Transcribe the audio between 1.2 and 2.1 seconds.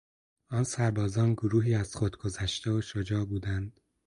گروهی از